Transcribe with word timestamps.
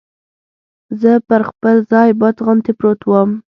زه 1.01 1.11
پر 1.27 1.41
خپل 1.49 1.75
ځای 1.91 2.09
بت 2.19 2.35
غوندې 2.45 2.71
پروت 2.79 2.99
ووم. 3.05 3.31